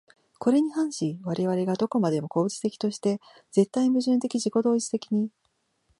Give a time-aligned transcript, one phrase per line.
[0.39, 5.29] これに反し我々が何処までも個物的として、絶対矛盾的自己同一的に、